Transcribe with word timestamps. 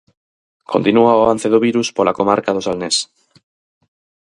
Continúa 0.71 1.17
o 1.17 1.23
avance 1.25 1.47
do 1.53 1.63
virus 1.67 1.87
pola 1.97 2.17
comarca 2.19 2.55
do 2.55 2.61
Salnés. 2.63 2.97